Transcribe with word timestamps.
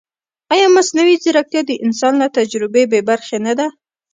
ایا 0.53 0.67
مصنوعي 0.77 1.15
ځیرکتیا 1.23 1.61
د 1.65 1.71
انسان 1.85 2.13
له 2.21 2.27
تجربې 2.37 2.83
بېبرخې 2.91 3.37
نه 3.45 3.53
ده؟ 3.59 3.67